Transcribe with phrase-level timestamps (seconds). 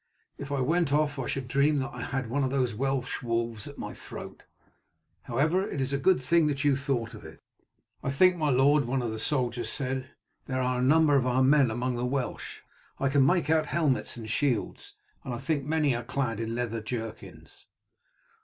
[0.39, 3.67] If I went off I should dream that I had one of those Welsh wolves
[3.67, 4.45] at my throat.
[5.21, 7.39] However, it is a good thing that you thought of it."
[8.01, 10.09] "I think, my lord," one of the soldiers said,
[10.47, 12.61] "there are a number of our men among the Welsh.
[12.99, 16.81] I can make out helmets and shields, and I think many are clad in leather
[16.81, 17.67] jerkins."